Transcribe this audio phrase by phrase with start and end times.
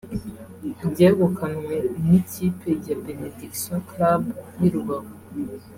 [0.89, 1.75] ryegukanwe
[2.07, 4.23] n’ikipe ya Benediction Club
[4.59, 5.15] y’i Rubavu